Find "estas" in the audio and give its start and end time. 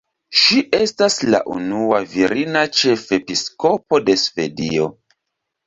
0.77-1.17